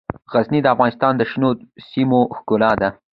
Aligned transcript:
غزني 0.31 0.59
د 0.63 0.67
افغانستان 0.75 1.13
د 1.17 1.21
شنو 1.31 1.49
سیمو 1.89 2.21
ښکلا 2.37 2.71
ده. 2.81 2.89